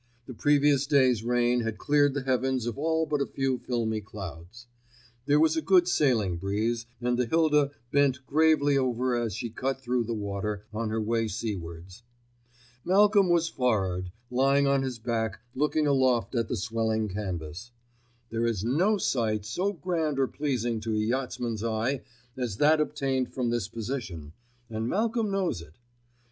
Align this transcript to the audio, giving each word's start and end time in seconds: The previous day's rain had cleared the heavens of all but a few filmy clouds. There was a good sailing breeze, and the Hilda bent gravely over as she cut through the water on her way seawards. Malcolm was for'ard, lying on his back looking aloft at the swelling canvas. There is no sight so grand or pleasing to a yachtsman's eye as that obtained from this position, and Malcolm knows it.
The 0.25 0.33
previous 0.33 0.87
day's 0.87 1.23
rain 1.23 1.59
had 1.59 1.77
cleared 1.77 2.15
the 2.15 2.23
heavens 2.23 2.65
of 2.65 2.75
all 2.75 3.05
but 3.05 3.21
a 3.21 3.27
few 3.27 3.59
filmy 3.59 4.01
clouds. 4.01 4.65
There 5.27 5.39
was 5.39 5.55
a 5.55 5.61
good 5.61 5.87
sailing 5.87 6.37
breeze, 6.37 6.87
and 6.99 7.19
the 7.19 7.27
Hilda 7.27 7.69
bent 7.91 8.25
gravely 8.25 8.75
over 8.79 9.15
as 9.15 9.35
she 9.35 9.51
cut 9.51 9.79
through 9.79 10.05
the 10.05 10.15
water 10.15 10.65
on 10.73 10.89
her 10.89 10.99
way 10.99 11.27
seawards. 11.27 12.01
Malcolm 12.83 13.29
was 13.29 13.47
for'ard, 13.47 14.11
lying 14.31 14.65
on 14.65 14.81
his 14.81 14.97
back 14.97 15.39
looking 15.53 15.85
aloft 15.85 16.33
at 16.33 16.47
the 16.47 16.57
swelling 16.57 17.07
canvas. 17.07 17.69
There 18.31 18.47
is 18.47 18.63
no 18.63 18.97
sight 18.97 19.45
so 19.45 19.71
grand 19.71 20.17
or 20.17 20.25
pleasing 20.25 20.79
to 20.79 20.95
a 20.95 20.99
yachtsman's 20.99 21.63
eye 21.63 22.01
as 22.35 22.57
that 22.57 22.81
obtained 22.81 23.31
from 23.35 23.51
this 23.51 23.67
position, 23.67 24.33
and 24.67 24.89
Malcolm 24.89 25.29
knows 25.29 25.61
it. 25.61 25.77